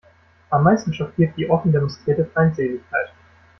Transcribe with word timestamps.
Am 0.49 0.63
meisten 0.63 0.95
schockiert 0.95 1.37
die 1.37 1.47
offen 1.47 1.71
demonstrierte 1.71 2.25
Feindseligkeit. 2.25 3.09